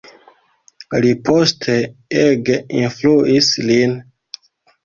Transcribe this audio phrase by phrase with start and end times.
[1.03, 1.75] Li poste
[2.23, 3.95] ege influis lin.